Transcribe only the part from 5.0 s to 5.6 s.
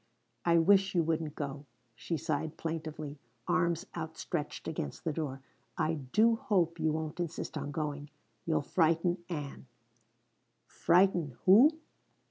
the door.